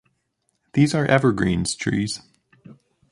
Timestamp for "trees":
1.75-2.21